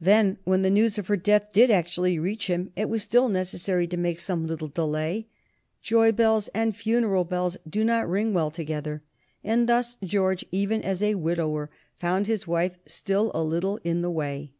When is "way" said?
14.10-14.52